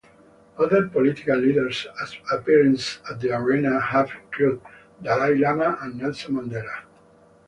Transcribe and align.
Other 0.57 0.87
political 0.87 1.37
leaders 1.37 1.85
appearances 2.31 2.97
at 3.07 3.19
the 3.19 3.33
arena 3.37 3.79
have 3.79 4.09
included 4.11 4.59
Dalai 4.99 5.35
Lama 5.37 5.77
and 5.79 5.99
Nelson 6.01 6.37
Mandela. 6.37 6.85